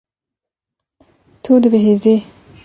Tu 1.43 1.51
dibihîzî. 1.61 2.15